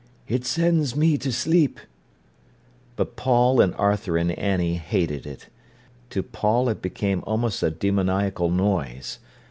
"It 0.27 0.47
sends 0.47 0.95
me 0.95 1.15
to 1.19 1.31
sleep." 1.31 1.79
But 2.95 3.15
Paul 3.15 3.61
and 3.61 3.75
Arthur 3.75 4.17
and 4.17 4.31
Annie 4.31 4.77
hated 4.77 5.27
it. 5.27 5.47
To 6.09 6.23
Paul 6.23 6.69
it 6.69 6.81
became 6.81 7.23
almost 7.27 7.61
a 7.61 7.69
demoniacal 7.69 8.49
noise. 8.49 9.19